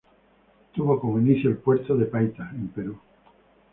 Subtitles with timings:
[0.73, 2.97] Tuvo como inicio el puerto de Paita, en Perú.